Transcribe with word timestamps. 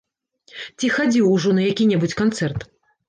Ці 0.77 0.89
хадзіў 0.95 1.29
ужо 1.35 1.53
на 1.59 1.67
які-небудзь 1.71 2.19
канцэрт? 2.23 2.59